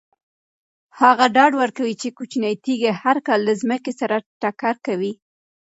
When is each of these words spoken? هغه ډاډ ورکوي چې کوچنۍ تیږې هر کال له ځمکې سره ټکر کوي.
هغه 0.99 1.25
ډاډ 1.35 1.51
ورکوي 1.61 1.95
چې 2.01 2.07
کوچنۍ 2.17 2.53
تیږې 2.63 2.91
هر 3.03 3.17
کال 3.27 3.39
له 3.47 3.53
ځمکې 3.61 3.91
سره 4.01 4.15
ټکر 4.41 4.75
کوي. 4.85 5.13